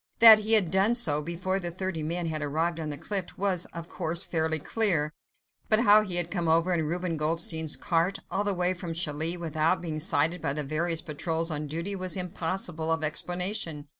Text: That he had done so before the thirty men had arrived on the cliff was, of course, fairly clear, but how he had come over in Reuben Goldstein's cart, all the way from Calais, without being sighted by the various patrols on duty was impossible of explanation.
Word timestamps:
That 0.17 0.39
he 0.39 0.53
had 0.53 0.71
done 0.71 0.95
so 0.95 1.21
before 1.21 1.59
the 1.59 1.69
thirty 1.69 2.01
men 2.01 2.25
had 2.25 2.41
arrived 2.41 2.79
on 2.79 2.89
the 2.89 2.97
cliff 2.97 3.37
was, 3.37 3.65
of 3.65 3.87
course, 3.87 4.23
fairly 4.23 4.57
clear, 4.57 5.13
but 5.69 5.81
how 5.81 6.01
he 6.01 6.15
had 6.15 6.31
come 6.31 6.47
over 6.47 6.73
in 6.73 6.87
Reuben 6.87 7.17
Goldstein's 7.17 7.75
cart, 7.75 8.17
all 8.31 8.43
the 8.43 8.55
way 8.55 8.73
from 8.73 8.95
Calais, 8.95 9.37
without 9.37 9.79
being 9.79 9.99
sighted 9.99 10.41
by 10.41 10.53
the 10.53 10.63
various 10.63 11.01
patrols 11.01 11.51
on 11.51 11.67
duty 11.67 11.95
was 11.95 12.17
impossible 12.17 12.91
of 12.91 13.03
explanation. 13.03 13.85